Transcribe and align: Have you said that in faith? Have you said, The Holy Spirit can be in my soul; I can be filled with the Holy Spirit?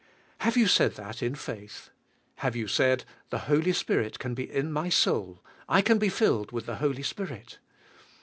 Have 0.39 0.57
you 0.57 0.65
said 0.65 0.95
that 0.95 1.21
in 1.21 1.35
faith? 1.35 1.91
Have 2.37 2.55
you 2.55 2.67
said, 2.67 3.05
The 3.29 3.37
Holy 3.45 3.71
Spirit 3.71 4.17
can 4.17 4.33
be 4.33 4.51
in 4.51 4.71
my 4.73 4.89
soul; 4.89 5.43
I 5.69 5.83
can 5.83 5.99
be 5.99 6.09
filled 6.09 6.51
with 6.51 6.65
the 6.65 6.77
Holy 6.77 7.03
Spirit? 7.03 7.59